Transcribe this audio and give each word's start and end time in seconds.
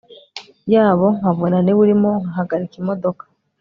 yabo 0.73 1.07
nkabona 1.17 1.57
niwe 1.61 1.79
urimo 1.85 2.09
nkahagarika 2.21 2.75
imodoka 2.81 3.23